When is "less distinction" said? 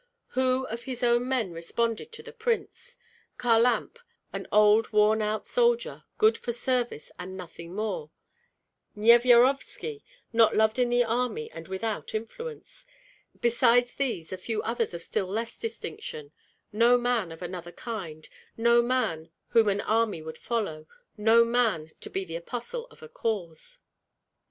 15.27-16.31